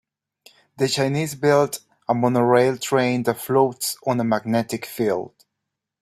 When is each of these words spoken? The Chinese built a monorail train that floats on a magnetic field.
The 0.77 0.87
Chinese 0.87 1.35
built 1.35 1.81
a 2.09 2.15
monorail 2.15 2.75
train 2.77 3.21
that 3.21 3.37
floats 3.37 3.97
on 4.07 4.19
a 4.19 4.23
magnetic 4.23 4.87
field. 4.87 5.35